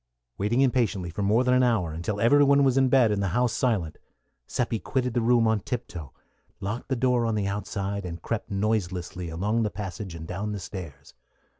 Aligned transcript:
Waiting 0.39 0.61
impatiently 0.61 1.11
for 1.11 1.21
more 1.21 1.43
than 1.43 1.53
an 1.53 1.61
hour, 1.61 1.93
until 1.93 2.19
every 2.19 2.43
one 2.43 2.63
was 2.63 2.75
in 2.75 2.89
bed 2.89 3.11
and 3.11 3.21
the 3.21 3.27
house 3.37 3.53
silent, 3.53 3.99
Seppi 4.47 4.79
quitted 4.79 5.13
the 5.13 5.21
room 5.21 5.47
on 5.47 5.59
tiptoe, 5.59 6.11
locked 6.59 6.89
the 6.89 6.95
door 6.95 7.23
on 7.27 7.35
the 7.35 7.45
outside, 7.45 8.03
and 8.03 8.19
crept 8.19 8.49
noiselessly 8.49 9.29
along 9.29 9.61
the 9.61 9.69
passage 9.69 10.15
and 10.15 10.25
down 10.27 10.53
the 10.53 10.59
stairs. 10.59 11.13